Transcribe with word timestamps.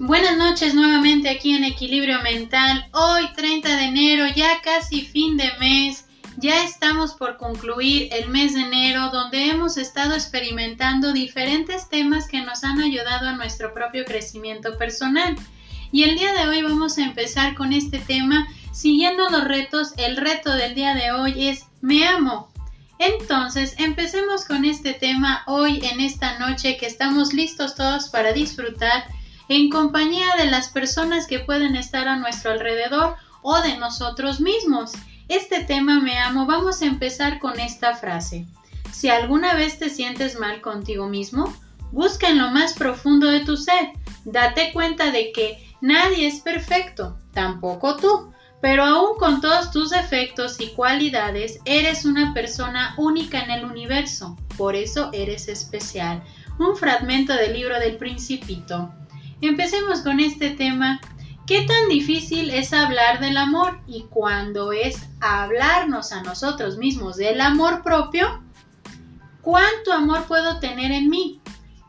Buenas 0.00 0.36
noches 0.36 0.74
nuevamente 0.74 1.28
aquí 1.28 1.54
en 1.54 1.62
Equilibrio 1.62 2.20
Mental. 2.20 2.84
Hoy 2.90 3.32
30 3.36 3.76
de 3.76 3.84
enero, 3.84 4.26
ya 4.34 4.60
casi 4.60 5.02
fin 5.02 5.36
de 5.36 5.48
mes. 5.60 6.06
Ya 6.36 6.64
estamos 6.64 7.12
por 7.12 7.36
concluir 7.36 8.08
el 8.12 8.28
mes 8.28 8.54
de 8.54 8.62
enero 8.62 9.10
donde 9.10 9.50
hemos 9.50 9.76
estado 9.76 10.14
experimentando 10.14 11.12
diferentes 11.12 11.88
temas 11.88 12.26
que 12.26 12.40
nos 12.40 12.64
han 12.64 12.80
ayudado 12.80 13.28
a 13.28 13.36
nuestro 13.36 13.72
propio 13.72 14.04
crecimiento 14.04 14.76
personal. 14.76 15.36
Y 15.92 16.02
el 16.02 16.18
día 16.18 16.32
de 16.32 16.48
hoy 16.48 16.62
vamos 16.62 16.98
a 16.98 17.04
empezar 17.04 17.54
con 17.54 17.72
este 17.72 18.00
tema 18.00 18.48
siguiendo 18.72 19.30
los 19.30 19.44
retos. 19.44 19.92
El 19.96 20.16
reto 20.16 20.52
del 20.56 20.74
día 20.74 20.94
de 20.94 21.12
hoy 21.12 21.46
es 21.46 21.66
me 21.82 22.04
amo. 22.04 22.52
Entonces, 22.98 23.76
empecemos 23.78 24.44
con 24.44 24.64
este 24.64 24.92
tema 24.92 25.44
hoy 25.46 25.80
en 25.84 26.00
esta 26.00 26.36
noche 26.40 26.78
que 26.78 26.86
estamos 26.86 27.32
listos 27.32 27.76
todos 27.76 28.08
para 28.08 28.32
disfrutar 28.32 29.04
en 29.48 29.70
compañía 29.70 30.26
de 30.38 30.46
las 30.46 30.68
personas 30.68 31.26
que 31.26 31.40
pueden 31.40 31.76
estar 31.76 32.08
a 32.08 32.16
nuestro 32.16 32.52
alrededor 32.52 33.16
o 33.42 33.60
de 33.60 33.76
nosotros 33.76 34.40
mismos. 34.40 34.92
Este 35.28 35.64
tema 35.64 36.00
me 36.00 36.18
amo, 36.18 36.46
vamos 36.46 36.82
a 36.82 36.86
empezar 36.86 37.38
con 37.38 37.60
esta 37.60 37.94
frase. 37.94 38.46
Si 38.92 39.08
alguna 39.08 39.54
vez 39.54 39.78
te 39.78 39.90
sientes 39.90 40.38
mal 40.38 40.60
contigo 40.60 41.08
mismo, 41.08 41.52
busca 41.92 42.28
en 42.28 42.38
lo 42.38 42.50
más 42.50 42.74
profundo 42.74 43.26
de 43.26 43.40
tu 43.40 43.56
ser. 43.56 43.92
Date 44.24 44.72
cuenta 44.72 45.10
de 45.10 45.32
que 45.32 45.74
nadie 45.80 46.26
es 46.26 46.40
perfecto, 46.40 47.18
tampoco 47.32 47.96
tú. 47.96 48.32
Pero 48.62 48.82
aún 48.82 49.18
con 49.18 49.42
todos 49.42 49.70
tus 49.70 49.90
defectos 49.90 50.58
y 50.58 50.68
cualidades, 50.68 51.58
eres 51.66 52.06
una 52.06 52.32
persona 52.32 52.94
única 52.96 53.40
en 53.40 53.50
el 53.50 53.66
universo. 53.66 54.38
Por 54.56 54.74
eso 54.74 55.10
eres 55.12 55.48
especial. 55.48 56.22
Un 56.58 56.74
fragmento 56.74 57.34
del 57.34 57.52
libro 57.52 57.78
del 57.78 57.98
principito. 57.98 58.90
Empecemos 59.46 60.00
con 60.00 60.20
este 60.20 60.50
tema. 60.50 61.02
¿Qué 61.46 61.66
tan 61.66 61.90
difícil 61.90 62.48
es 62.48 62.72
hablar 62.72 63.20
del 63.20 63.36
amor? 63.36 63.78
Y 63.86 64.04
cuando 64.04 64.72
es 64.72 65.06
hablarnos 65.20 66.12
a 66.12 66.22
nosotros 66.22 66.78
mismos 66.78 67.16
del 67.16 67.42
amor 67.42 67.82
propio, 67.82 68.42
¿cuánto 69.42 69.92
amor 69.92 70.24
puedo 70.24 70.60
tener 70.60 70.92
en 70.92 71.10
mí? 71.10 71.42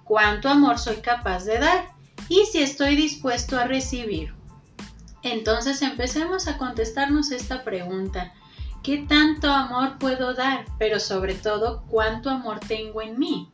¿Cuánto 0.04 0.50
amor 0.50 0.78
soy 0.78 0.98
capaz 0.98 1.46
de 1.46 1.60
dar? 1.60 1.94
Y 2.28 2.44
si 2.52 2.62
estoy 2.62 2.98
dispuesto 2.98 3.58
a 3.58 3.64
recibir. 3.64 4.34
Entonces 5.24 5.82
empecemos 5.82 6.50
a 6.50 6.58
contestarnos 6.58 7.32
esta 7.32 7.64
pregunta. 7.64 8.34
¿Qué 8.84 9.06
tanto 9.08 9.50
amor 9.50 9.98
puedo 9.98 10.34
dar? 10.34 10.66
Pero 10.78 11.00
sobre 11.00 11.36
todo, 11.36 11.86
¿cuánto 11.88 12.30
amor 12.30 12.60
tengo 12.60 13.02
en 13.02 13.18
mí? 13.18 13.50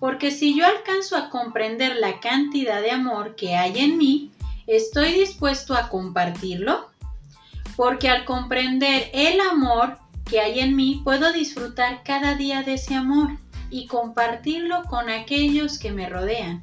Porque 0.00 0.30
si 0.30 0.56
yo 0.56 0.66
alcanzo 0.66 1.16
a 1.16 1.30
comprender 1.30 1.96
la 1.96 2.20
cantidad 2.20 2.80
de 2.82 2.90
amor 2.90 3.34
que 3.36 3.56
hay 3.56 3.78
en 3.78 3.96
mí, 3.96 4.30
¿estoy 4.66 5.12
dispuesto 5.12 5.74
a 5.74 5.88
compartirlo? 5.88 6.88
Porque 7.76 8.08
al 8.08 8.24
comprender 8.24 9.10
el 9.12 9.40
amor 9.40 9.98
que 10.24 10.40
hay 10.40 10.60
en 10.60 10.76
mí, 10.76 11.00
puedo 11.04 11.32
disfrutar 11.32 12.02
cada 12.04 12.34
día 12.34 12.62
de 12.62 12.74
ese 12.74 12.94
amor 12.94 13.38
y 13.70 13.86
compartirlo 13.86 14.84
con 14.84 15.08
aquellos 15.08 15.78
que 15.78 15.92
me 15.92 16.08
rodean. 16.08 16.62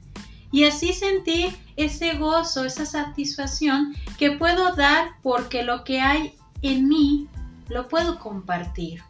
Y 0.52 0.66
así 0.66 0.94
sentir 0.94 1.56
ese 1.76 2.16
gozo, 2.16 2.66
esa 2.66 2.86
satisfacción 2.86 3.96
que 4.20 4.32
puedo 4.32 4.76
dar 4.76 5.12
porque 5.24 5.64
lo 5.64 5.84
que 5.84 6.00
hay 6.00 6.36
en 6.62 6.88
mí 6.88 7.28
lo 7.70 7.88
puedo 7.88 8.20
compartir. 8.20 9.02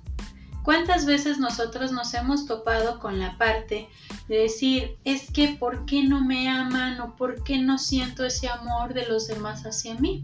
¿Cuántas 0.63 1.05
veces 1.05 1.39
nosotros 1.39 1.91
nos 1.91 2.13
hemos 2.13 2.45
topado 2.45 2.99
con 2.99 3.19
la 3.19 3.37
parte 3.37 3.89
de 4.29 4.37
decir, 4.37 4.97
es 5.03 5.29
que 5.29 5.49
¿por 5.59 5.85
qué 5.85 6.03
no 6.03 6.21
me 6.21 6.49
aman 6.49 7.01
o 7.01 7.17
por 7.17 7.43
qué 7.43 7.57
no 7.57 7.77
siento 7.77 8.23
ese 8.23 8.47
amor 8.47 8.93
de 8.93 9.05
los 9.07 9.27
demás 9.27 9.65
hacia 9.65 9.95
mí? 9.95 10.23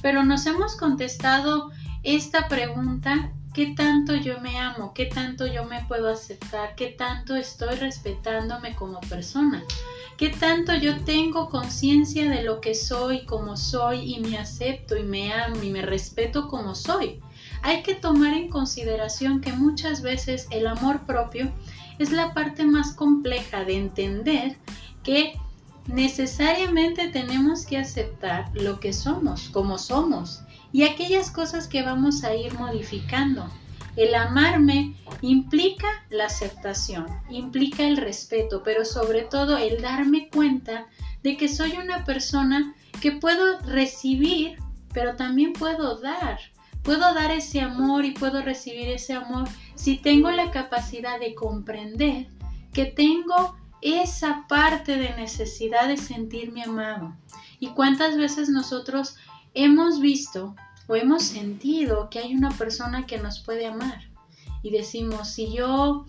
Pero 0.00 0.22
nos 0.22 0.46
hemos 0.46 0.76
contestado 0.76 1.72
esta 2.04 2.46
pregunta, 2.46 3.32
¿qué 3.52 3.74
tanto 3.76 4.14
yo 4.14 4.40
me 4.40 4.58
amo? 4.58 4.94
¿Qué 4.94 5.06
tanto 5.06 5.48
yo 5.48 5.64
me 5.64 5.84
puedo 5.86 6.08
aceptar? 6.08 6.76
¿Qué 6.76 6.90
tanto 6.90 7.34
estoy 7.34 7.74
respetándome 7.74 8.76
como 8.76 9.00
persona? 9.00 9.64
¿Qué 10.16 10.28
tanto 10.28 10.74
yo 10.74 11.02
tengo 11.04 11.48
conciencia 11.48 12.30
de 12.30 12.44
lo 12.44 12.60
que 12.60 12.76
soy, 12.76 13.26
como 13.26 13.56
soy 13.56 14.14
y 14.14 14.20
me 14.20 14.38
acepto 14.38 14.96
y 14.96 15.02
me 15.02 15.32
amo 15.32 15.62
y 15.62 15.70
me 15.70 15.82
respeto 15.82 16.46
como 16.46 16.76
soy? 16.76 17.20
Hay 17.62 17.82
que 17.82 17.94
tomar 17.94 18.34
en 18.34 18.48
consideración 18.48 19.40
que 19.40 19.52
muchas 19.52 20.02
veces 20.02 20.46
el 20.50 20.66
amor 20.66 21.06
propio 21.06 21.50
es 21.98 22.12
la 22.12 22.32
parte 22.32 22.64
más 22.64 22.92
compleja 22.92 23.64
de 23.64 23.76
entender 23.76 24.56
que 25.02 25.34
necesariamente 25.86 27.08
tenemos 27.08 27.66
que 27.66 27.78
aceptar 27.78 28.50
lo 28.54 28.80
que 28.80 28.92
somos, 28.92 29.48
como 29.50 29.78
somos, 29.78 30.42
y 30.72 30.84
aquellas 30.84 31.30
cosas 31.30 31.66
que 31.66 31.82
vamos 31.82 32.24
a 32.24 32.34
ir 32.34 32.54
modificando. 32.54 33.48
El 33.96 34.14
amarme 34.14 34.94
implica 35.20 35.88
la 36.10 36.26
aceptación, 36.26 37.06
implica 37.28 37.82
el 37.86 37.96
respeto, 37.96 38.62
pero 38.62 38.84
sobre 38.84 39.22
todo 39.22 39.58
el 39.58 39.82
darme 39.82 40.28
cuenta 40.28 40.86
de 41.22 41.36
que 41.36 41.48
soy 41.48 41.72
una 41.72 42.04
persona 42.04 42.74
que 43.00 43.12
puedo 43.12 43.58
recibir, 43.60 44.58
pero 44.92 45.16
también 45.16 45.52
puedo 45.52 45.98
dar. 46.00 46.38
Puedo 46.90 47.14
dar 47.14 47.30
ese 47.30 47.60
amor 47.60 48.04
y 48.04 48.10
puedo 48.10 48.42
recibir 48.42 48.88
ese 48.88 49.12
amor 49.12 49.48
si 49.76 49.98
tengo 49.98 50.28
la 50.32 50.50
capacidad 50.50 51.20
de 51.20 51.36
comprender 51.36 52.26
que 52.72 52.86
tengo 52.86 53.54
esa 53.80 54.44
parte 54.48 54.96
de 54.96 55.14
necesidad 55.14 55.86
de 55.86 55.96
sentirme 55.96 56.64
amado. 56.64 57.16
¿Y 57.60 57.68
cuántas 57.68 58.16
veces 58.16 58.48
nosotros 58.48 59.14
hemos 59.54 60.00
visto 60.00 60.56
o 60.88 60.96
hemos 60.96 61.22
sentido 61.22 62.10
que 62.10 62.18
hay 62.18 62.34
una 62.34 62.50
persona 62.50 63.06
que 63.06 63.18
nos 63.18 63.38
puede 63.38 63.66
amar? 63.66 64.10
Y 64.64 64.72
decimos, 64.72 65.28
si 65.28 65.54
yo 65.54 66.06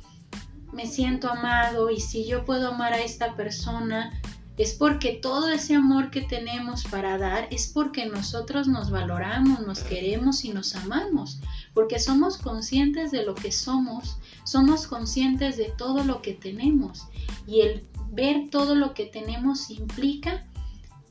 me 0.73 0.87
siento 0.87 1.29
amado 1.29 1.91
y 1.91 1.99
si 1.99 2.25
yo 2.25 2.43
puedo 2.43 2.69
amar 2.69 2.93
a 2.93 3.01
esta 3.01 3.35
persona, 3.35 4.19
es 4.61 4.73
porque 4.73 5.13
todo 5.13 5.49
ese 5.49 5.75
amor 5.75 6.11
que 6.11 6.21
tenemos 6.21 6.83
para 6.83 7.17
dar 7.17 7.47
es 7.49 7.67
porque 7.67 8.05
nosotros 8.05 8.67
nos 8.67 8.91
valoramos, 8.91 9.61
nos 9.61 9.79
queremos 9.79 10.45
y 10.45 10.49
nos 10.49 10.75
amamos, 10.75 11.39
porque 11.73 11.99
somos 11.99 12.37
conscientes 12.37 13.11
de 13.11 13.25
lo 13.25 13.33
que 13.33 13.51
somos, 13.51 14.17
somos 14.43 14.85
conscientes 14.85 15.57
de 15.57 15.73
todo 15.77 16.03
lo 16.03 16.21
que 16.21 16.33
tenemos 16.33 17.07
y 17.47 17.61
el 17.61 17.87
ver 18.11 18.49
todo 18.51 18.75
lo 18.75 18.93
que 18.93 19.05
tenemos 19.05 19.71
implica 19.71 20.45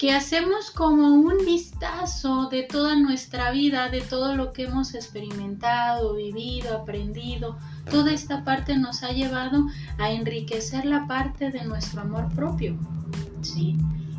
que 0.01 0.13
hacemos 0.13 0.71
como 0.71 1.09
un 1.09 1.45
vistazo 1.45 2.49
de 2.49 2.63
toda 2.63 2.97
nuestra 2.97 3.51
vida, 3.51 3.91
de 3.91 4.01
todo 4.01 4.35
lo 4.35 4.53
que 4.53 4.63
hemos 4.63 4.95
experimentado, 4.95 6.15
vivido, 6.15 6.79
aprendido. 6.79 7.59
Toda 7.91 8.11
esta 8.11 8.43
parte 8.43 8.79
nos 8.79 9.03
ha 9.03 9.13
llevado 9.13 9.67
a 9.99 10.11
enriquecer 10.11 10.87
la 10.87 11.07
parte 11.07 11.51
de 11.51 11.65
nuestro 11.65 12.01
amor 12.01 12.33
propio. 12.35 12.79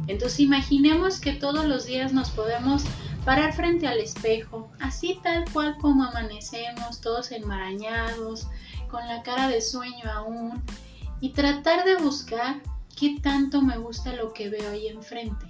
Entonces 0.07 0.39
imaginemos 0.39 1.19
que 1.19 1.33
todos 1.33 1.65
los 1.65 1.85
días 1.85 2.13
nos 2.13 2.31
podemos 2.31 2.83
parar 3.25 3.53
frente 3.53 3.87
al 3.87 3.99
espejo, 3.99 4.71
así 4.79 5.19
tal 5.21 5.45
cual 5.51 5.77
como 5.79 6.03
amanecemos, 6.03 7.01
todos 7.01 7.31
enmarañados, 7.31 8.47
con 8.89 9.07
la 9.07 9.21
cara 9.21 9.47
de 9.47 9.61
sueño 9.61 10.11
aún, 10.11 10.61
y 11.19 11.29
tratar 11.29 11.85
de 11.85 11.97
buscar 11.97 12.61
qué 12.99 13.19
tanto 13.21 13.61
me 13.61 13.77
gusta 13.77 14.13
lo 14.15 14.33
que 14.33 14.49
veo 14.49 14.71
ahí 14.71 14.87
enfrente, 14.87 15.45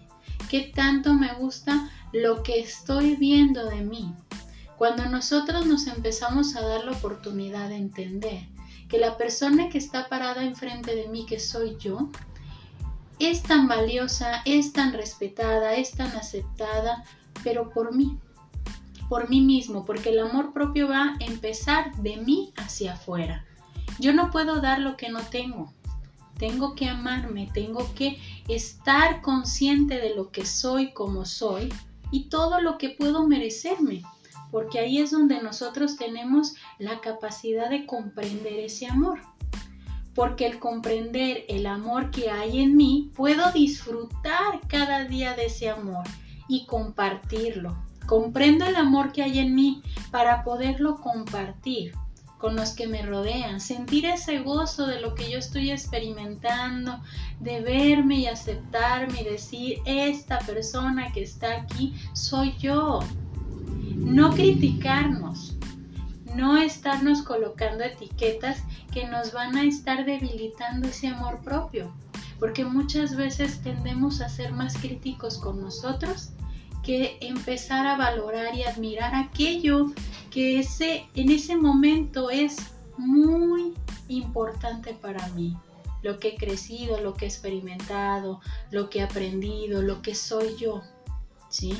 qué 0.50 0.72
tanto 0.76 1.14
me 1.14 1.34
gusta 1.36 1.90
lo 2.12 2.44
que 2.44 2.60
estoy 2.60 3.16
viendo 3.16 3.66
de 3.70 3.82
mí. 3.82 4.14
Cuando 4.78 5.06
nosotros 5.06 5.66
nos 5.66 5.88
empezamos 5.88 6.56
a 6.56 6.62
dar 6.62 6.84
la 6.84 6.92
oportunidad 6.92 7.70
de 7.70 7.78
entender 7.78 8.48
que 8.90 8.98
la 8.98 9.16
persona 9.16 9.70
que 9.70 9.78
está 9.78 10.10
parada 10.10 10.44
enfrente 10.44 10.96
de 10.96 11.08
mí, 11.08 11.26
que 11.26 11.40
soy 11.40 11.78
yo, 11.80 12.10
es 13.30 13.44
tan 13.44 13.68
valiosa, 13.68 14.42
es 14.46 14.74
tan 14.74 14.94
respetada, 14.94 15.76
es 15.76 15.92
tan 15.92 16.16
aceptada, 16.16 17.04
pero 17.44 17.70
por 17.70 17.96
mí, 17.96 18.18
por 19.10 19.30
mí 19.30 19.42
mismo, 19.42 19.86
porque 19.86 20.10
el 20.10 20.20
amor 20.20 20.54
propio 20.54 20.90
va 20.90 21.04
a 21.04 21.16
empezar 21.20 21.96
de 21.98 22.18
mí 22.18 22.52
hacia 22.58 22.94
afuera. 22.94 23.46
Yo 24.00 24.12
no 24.14 24.32
puedo 24.32 24.60
dar 24.60 24.80
lo 24.80 24.98
que 24.98 25.10
no 25.10 25.22
tengo. 25.22 25.72
Tengo 26.40 26.74
que 26.74 26.88
amarme, 26.88 27.48
tengo 27.54 27.94
que 27.94 28.20
estar 28.48 29.22
consciente 29.22 30.00
de 30.00 30.16
lo 30.16 30.32
que 30.32 30.46
soy 30.46 30.92
como 30.92 31.26
soy 31.26 31.72
y 32.10 32.30
todo 32.30 32.60
lo 32.60 32.80
que 32.80 32.90
puedo 32.90 33.28
merecerme, 33.28 34.02
porque 34.50 34.80
ahí 34.80 34.98
es 34.98 35.12
donde 35.12 35.42
nosotros 35.44 35.98
tenemos 35.98 36.56
la 36.80 37.00
capacidad 37.02 37.70
de 37.70 37.86
comprender 37.86 38.60
ese 38.60 38.88
amor 38.88 39.20
porque 40.14 40.46
el 40.46 40.60
comprender 40.60 41.46
el 41.48 41.66
amor 41.66 42.12
que 42.12 42.30
hay 42.30 42.62
en 42.62 42.76
mí, 42.76 43.12
puedo 43.16 43.52
disfrutar 43.52 44.60
cada 44.68 45.06
día 45.06 45.36
de 45.36 45.46
ese 45.46 45.70
amor 45.70 46.04
y 46.48 46.66
compartirlo. 46.66 47.78
Comprendo 48.06 48.66
el 48.66 48.76
amor 48.76 49.12
que 49.12 49.24
hay 49.24 49.40
en 49.40 49.56
mí 49.56 49.82
para 50.12 50.44
poderlo 50.44 50.98
compartir 50.98 51.94
con 52.42 52.56
los 52.56 52.72
que 52.72 52.88
me 52.88 53.04
rodean, 53.04 53.62
sentir 53.62 54.06
ese 54.06 54.40
gozo 54.40 54.88
de 54.88 55.00
lo 55.00 55.14
que 55.14 55.30
yo 55.30 55.38
estoy 55.38 55.70
experimentando, 55.70 57.00
de 57.40 57.62
verme 57.62 58.16
y 58.16 58.26
aceptarme 58.26 59.22
y 59.22 59.26
decir, 59.26 59.78
esta 59.86 60.40
persona 60.40 61.14
que 61.14 61.22
está 61.22 61.56
aquí 61.56 61.94
soy 62.14 62.58
yo. 62.58 63.00
No 63.96 64.32
criticarnos, 64.32 65.51
no 66.36 66.58
estarnos 66.58 67.22
colocando 67.22 67.84
etiquetas 67.84 68.64
que 68.94 69.08
nos 69.08 69.34
van 69.34 69.56
a 69.58 69.64
estar 69.64 70.06
debilitando 70.06 70.88
ese 70.88 71.08
amor 71.08 71.42
propio, 71.44 71.94
porque 72.40 72.66
muchas 72.66 73.16
veces 73.16 73.62
tendemos 73.62 74.22
a 74.22 74.30
ser 74.30 74.52
más 74.52 74.78
críticos 74.78 75.38
con 75.38 75.62
nosotros 75.62 76.30
que 76.84 77.18
empezar 77.22 77.86
a 77.86 77.98
valorar 77.98 78.56
y 78.56 78.64
admirar 78.64 79.14
aquello 79.14 79.92
que 80.32 80.60
ese, 80.60 81.06
en 81.16 81.30
ese 81.30 81.56
momento 81.56 82.30
es 82.30 82.58
muy 82.98 83.74
importante 84.08 84.94
para 84.94 85.28
mí. 85.30 85.56
Lo 86.02 86.18
que 86.18 86.30
he 86.30 86.36
crecido, 86.36 87.00
lo 87.00 87.14
que 87.14 87.26
he 87.26 87.28
experimentado, 87.28 88.42
lo 88.72 88.90
que 88.90 89.00
he 89.00 89.04
aprendido, 89.04 89.84
lo 89.84 90.02
que 90.02 90.16
soy 90.16 90.56
yo. 90.58 90.82
¿sí? 91.50 91.78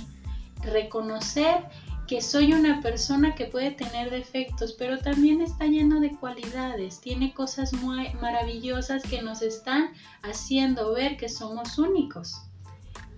Reconocer 0.62 1.66
que 2.12 2.22
soy 2.22 2.52
una 2.52 2.82
persona 2.82 3.36
que 3.36 3.46
puede 3.46 3.72
tener 3.72 4.10
defectos, 4.10 4.74
pero 4.74 4.98
también 4.98 5.40
está 5.40 5.66
lleno 5.68 6.02
de 6.02 6.12
cualidades, 6.12 7.00
tiene 7.00 7.34
cosas 7.34 7.72
muy 7.72 8.10
maravillosas 8.16 9.02
que 9.04 9.22
nos 9.22 9.42
están 9.42 9.94
haciendo 10.22 10.94
ver 10.94 11.16
que 11.16 11.30
somos 11.30 11.78
únicos. 11.78 12.36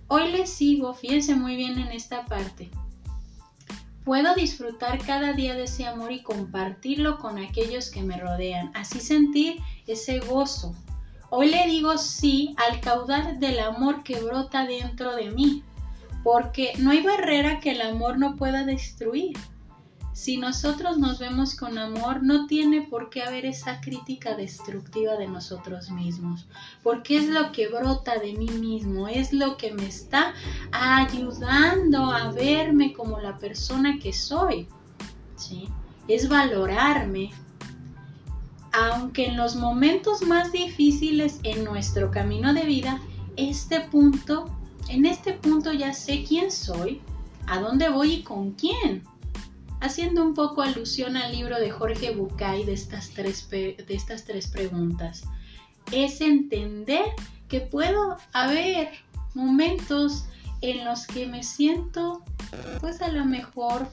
Hoy 0.06 0.30
les 0.30 0.48
sigo, 0.48 0.94
fíjense 0.94 1.34
muy 1.34 1.56
bien 1.56 1.76
en 1.80 1.88
esta 1.88 2.24
parte. 2.26 2.70
Puedo 4.04 4.32
disfrutar 4.36 5.04
cada 5.04 5.32
día 5.32 5.54
de 5.54 5.64
ese 5.64 5.88
amor 5.88 6.12
y 6.12 6.22
compartirlo 6.22 7.18
con 7.18 7.38
aquellos 7.38 7.90
que 7.90 8.04
me 8.04 8.16
rodean, 8.16 8.70
así 8.76 9.00
sentir 9.00 9.56
ese 9.88 10.20
gozo. 10.20 10.72
Hoy 11.30 11.50
le 11.50 11.66
digo 11.66 11.98
sí 11.98 12.54
al 12.68 12.80
caudal 12.80 13.40
del 13.40 13.58
amor 13.58 14.04
que 14.04 14.20
brota 14.20 14.64
dentro 14.64 15.16
de 15.16 15.32
mí, 15.32 15.64
porque 16.24 16.72
no 16.78 16.90
hay 16.90 17.02
barrera 17.02 17.60
que 17.60 17.72
el 17.72 17.82
amor 17.82 18.18
no 18.18 18.34
pueda 18.34 18.64
destruir. 18.64 19.36
Si 20.14 20.38
nosotros 20.38 20.96
nos 20.96 21.18
vemos 21.18 21.54
con 21.54 21.76
amor, 21.76 22.22
no 22.22 22.46
tiene 22.46 22.82
por 22.82 23.10
qué 23.10 23.22
haber 23.22 23.44
esa 23.44 23.80
crítica 23.80 24.34
destructiva 24.34 25.16
de 25.16 25.26
nosotros 25.26 25.90
mismos, 25.90 26.48
porque 26.82 27.18
es 27.18 27.28
lo 27.28 27.52
que 27.52 27.68
brota 27.68 28.18
de 28.18 28.32
mí 28.32 28.48
mismo, 28.48 29.06
es 29.06 29.32
lo 29.32 29.56
que 29.56 29.74
me 29.74 29.86
está 29.86 30.32
ayudando 30.70 32.12
a 32.12 32.32
verme 32.32 32.94
como 32.94 33.20
la 33.20 33.36
persona 33.36 33.98
que 34.00 34.12
soy. 34.12 34.68
¿sí? 35.36 35.68
Es 36.08 36.28
valorarme, 36.28 37.32
aunque 38.72 39.26
en 39.26 39.36
los 39.36 39.56
momentos 39.56 40.22
más 40.22 40.52
difíciles 40.52 41.40
en 41.42 41.64
nuestro 41.64 42.10
camino 42.10 42.54
de 42.54 42.64
vida, 42.64 43.00
este 43.36 43.80
punto, 43.80 44.46
en 44.88 45.06
este 45.06 45.34
punto 45.34 45.72
ya 45.72 45.92
sé 45.92 46.24
quién 46.26 46.50
soy, 46.50 47.00
a 47.46 47.60
dónde 47.60 47.88
voy 47.88 48.14
y 48.14 48.22
con 48.22 48.52
quién 48.52 49.02
haciendo 49.84 50.22
un 50.22 50.32
poco 50.32 50.62
alusión 50.62 51.16
al 51.18 51.32
libro 51.32 51.60
de 51.60 51.70
Jorge 51.70 52.14
Bucay 52.14 52.64
de 52.64 52.72
estas 52.72 53.10
tres, 53.10 53.48
de 53.50 53.84
estas 53.88 54.24
tres 54.24 54.48
preguntas. 54.48 55.24
Es 55.92 56.22
entender 56.22 57.04
que 57.48 57.60
puedo 57.60 58.16
haber 58.32 58.88
momentos 59.34 60.24
en 60.62 60.86
los 60.86 61.06
que 61.06 61.26
me 61.26 61.42
siento, 61.42 62.24
pues 62.80 63.02
a 63.02 63.08
lo 63.08 63.26
mejor 63.26 63.86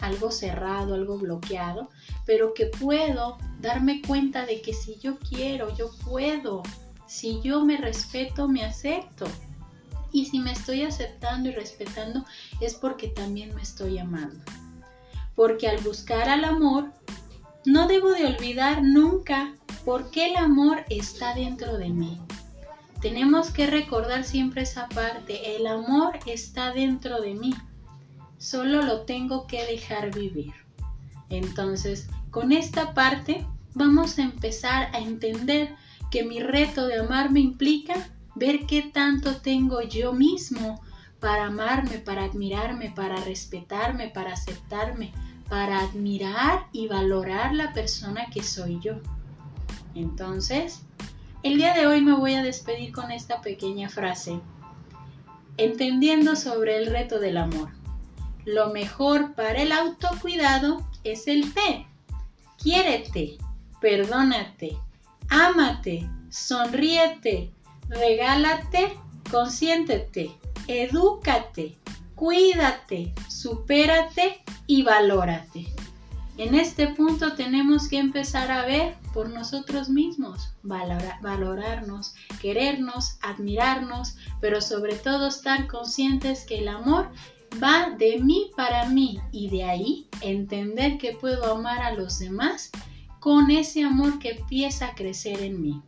algo 0.00 0.30
cerrado, 0.30 0.94
algo 0.94 1.18
bloqueado, 1.18 1.90
pero 2.24 2.54
que 2.54 2.66
puedo 2.66 3.36
darme 3.60 4.00
cuenta 4.00 4.46
de 4.46 4.62
que 4.62 4.72
si 4.72 4.96
yo 4.96 5.18
quiero, 5.18 5.76
yo 5.76 5.90
puedo. 6.06 6.62
Si 7.06 7.40
yo 7.42 7.64
me 7.64 7.76
respeto, 7.76 8.48
me 8.48 8.64
acepto. 8.64 9.26
Y 10.16 10.24
si 10.24 10.38
me 10.38 10.52
estoy 10.52 10.82
aceptando 10.82 11.48
y 11.48 11.52
respetando, 11.52 12.24
es 12.60 12.74
porque 12.74 13.08
también 13.08 13.54
me 13.54 13.62
estoy 13.62 13.98
amando 13.98 14.40
porque 15.36 15.68
al 15.68 15.78
buscar 15.82 16.28
al 16.28 16.44
amor, 16.44 16.90
no 17.64 17.86
debo 17.86 18.10
de 18.10 18.26
olvidar 18.26 18.82
nunca 18.82 19.54
por 19.84 20.10
qué 20.10 20.30
el 20.30 20.36
amor 20.36 20.84
está 20.88 21.34
dentro 21.34 21.76
de 21.76 21.90
mí. 21.90 22.18
Tenemos 23.00 23.50
que 23.50 23.66
recordar 23.66 24.24
siempre 24.24 24.62
esa 24.62 24.88
parte, 24.88 25.56
el 25.56 25.66
amor 25.66 26.18
está 26.24 26.72
dentro 26.72 27.20
de 27.20 27.34
mí, 27.34 27.54
solo 28.38 28.82
lo 28.82 29.02
tengo 29.02 29.46
que 29.46 29.64
dejar 29.66 30.12
vivir. 30.12 30.54
Entonces, 31.28 32.08
con 32.30 32.50
esta 32.50 32.94
parte 32.94 33.46
vamos 33.74 34.18
a 34.18 34.22
empezar 34.22 34.88
a 34.94 34.98
entender 34.98 35.74
que 36.10 36.24
mi 36.24 36.40
reto 36.40 36.86
de 36.86 37.00
amarme 37.00 37.40
implica 37.40 38.08
ver 38.36 38.66
qué 38.66 38.82
tanto 38.82 39.38
tengo 39.38 39.82
yo 39.82 40.12
mismo 40.12 40.80
para 41.20 41.46
amarme, 41.46 41.98
para 41.98 42.24
admirarme, 42.24 42.92
para 42.94 43.16
respetarme, 43.16 44.08
para 44.08 44.34
aceptarme, 44.34 45.12
para 45.48 45.80
admirar 45.80 46.66
y 46.70 46.86
valorar 46.86 47.54
la 47.54 47.72
persona 47.72 48.26
que 48.32 48.42
soy 48.42 48.78
yo. 48.80 49.00
Entonces, 49.94 50.82
el 51.42 51.56
día 51.56 51.72
de 51.72 51.86
hoy 51.86 52.02
me 52.02 52.12
voy 52.12 52.34
a 52.34 52.42
despedir 52.42 52.92
con 52.92 53.10
esta 53.10 53.40
pequeña 53.40 53.88
frase, 53.88 54.40
entendiendo 55.56 56.36
sobre 56.36 56.76
el 56.76 56.86
reto 56.86 57.18
del 57.18 57.38
amor. 57.38 57.70
Lo 58.44 58.70
mejor 58.70 59.34
para 59.34 59.62
el 59.62 59.72
autocuidado 59.72 60.86
es 61.04 61.26
el 61.26 61.50
P. 61.52 61.86
Quiérete, 62.58 63.38
perdónate, 63.80 64.76
ámate, 65.28 66.08
sonríete, 66.28 67.52
regálate, 67.88 68.98
consiéntete, 69.30 70.30
edúcate, 70.66 71.76
cuídate, 72.14 73.14
supérate 73.28 74.42
y 74.66 74.82
valórate. 74.82 75.66
En 76.38 76.54
este 76.54 76.88
punto 76.88 77.32
tenemos 77.32 77.88
que 77.88 77.98
empezar 77.98 78.50
a 78.50 78.66
ver 78.66 78.94
por 79.14 79.30
nosotros 79.30 79.88
mismos, 79.88 80.50
valorarnos, 80.62 82.14
querernos, 82.42 83.16
admirarnos, 83.22 84.16
pero 84.40 84.60
sobre 84.60 84.96
todo 84.96 85.28
estar 85.28 85.66
conscientes 85.66 86.44
que 86.44 86.58
el 86.58 86.68
amor 86.68 87.10
va 87.62 87.90
de 87.96 88.18
mí 88.18 88.50
para 88.54 88.86
mí 88.90 89.18
y 89.32 89.48
de 89.48 89.64
ahí 89.64 90.08
entender 90.20 90.98
que 90.98 91.12
puedo 91.12 91.54
amar 91.54 91.80
a 91.80 91.94
los 91.94 92.18
demás 92.18 92.70
con 93.18 93.50
ese 93.50 93.82
amor 93.82 94.18
que 94.18 94.32
empieza 94.32 94.88
a 94.88 94.94
crecer 94.94 95.40
en 95.40 95.62
mí. 95.62 95.82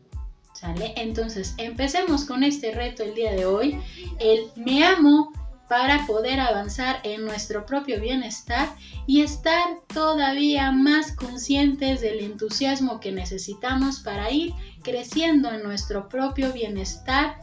Entonces, 0.97 1.55
empecemos 1.59 2.25
con 2.25 2.43
este 2.43 2.73
reto 2.73 3.03
el 3.03 3.15
día 3.15 3.33
de 3.33 3.47
hoy. 3.47 3.81
El 4.19 4.51
me 4.57 4.85
amo 4.85 5.33
para 5.69 6.07
poder 6.07 6.41
avanzar 6.41 7.01
en 7.03 7.25
nuestro 7.25 7.67
propio 7.67 8.01
bienestar 8.01 8.71
y 9.07 9.21
estar 9.21 9.65
todavía 9.93 10.73
más 10.73 11.13
conscientes 11.13 12.01
del 12.01 12.21
entusiasmo 12.21 13.01
que 13.01 13.13
necesitamos 13.13 14.01
para 14.01 14.31
ir 14.31 14.55
creciendo 14.83 15.53
en 15.53 15.63
nuestro 15.63 16.09
propio 16.09 16.53
bienestar 16.53 17.37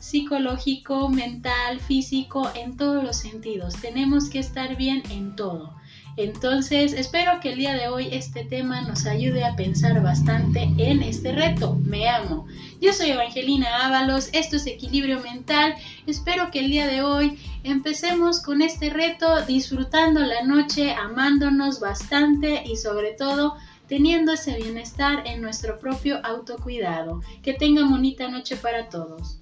psicológico, 0.00 1.08
mental, 1.08 1.80
físico, 1.80 2.50
en 2.54 2.76
todos 2.76 3.04
los 3.04 3.16
sentidos. 3.16 3.74
Tenemos 3.80 4.28
que 4.28 4.40
estar 4.40 4.76
bien 4.76 5.02
en 5.10 5.36
todo. 5.36 5.74
Entonces, 6.18 6.94
espero 6.94 7.38
que 7.40 7.52
el 7.52 7.58
día 7.58 7.74
de 7.74 7.86
hoy 7.86 8.08
este 8.10 8.42
tema 8.44 8.80
nos 8.80 9.06
ayude 9.06 9.44
a 9.44 9.54
pensar 9.54 10.02
bastante 10.02 10.68
en 10.76 11.00
este 11.00 11.30
reto. 11.30 11.76
Me 11.84 12.08
amo. 12.08 12.48
Yo 12.80 12.92
soy 12.92 13.10
Evangelina 13.10 13.86
Ábalos, 13.86 14.28
esto 14.32 14.56
es 14.56 14.66
Equilibrio 14.66 15.20
Mental. 15.20 15.76
Espero 16.08 16.50
que 16.50 16.58
el 16.58 16.70
día 16.72 16.88
de 16.88 17.02
hoy 17.02 17.38
empecemos 17.62 18.42
con 18.42 18.62
este 18.62 18.90
reto 18.90 19.46
disfrutando 19.46 20.18
la 20.18 20.42
noche, 20.42 20.92
amándonos 20.92 21.78
bastante 21.78 22.64
y 22.66 22.74
sobre 22.74 23.12
todo 23.12 23.54
teniendo 23.86 24.32
ese 24.32 24.56
bienestar 24.56 25.22
en 25.24 25.40
nuestro 25.40 25.78
propio 25.78 26.18
autocuidado. 26.26 27.22
Que 27.44 27.54
tengan 27.54 27.90
bonita 27.90 28.28
noche 28.28 28.56
para 28.56 28.88
todos. 28.88 29.37